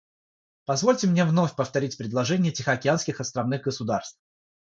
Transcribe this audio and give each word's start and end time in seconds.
Позвольте 0.65 1.05
мне 1.05 1.23
вновь 1.25 1.55
повторить 1.55 1.95
предложения 1.95 2.49
тихоокеанских 2.51 3.21
островных 3.21 3.61
государств. 3.61 4.19